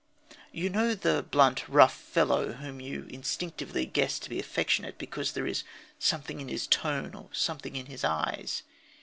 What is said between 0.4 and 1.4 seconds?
You know the